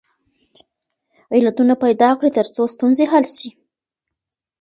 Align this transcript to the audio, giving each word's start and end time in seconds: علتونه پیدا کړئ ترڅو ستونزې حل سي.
علتونه 1.35 1.73
پیدا 1.83 2.09
کړئ 2.17 2.31
ترڅو 2.37 2.61
ستونزې 2.73 3.05
حل 3.11 3.25
سي. 3.37 3.49